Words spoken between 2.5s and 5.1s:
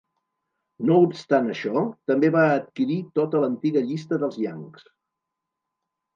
adquirir tota l'antiga llista dels Yanks.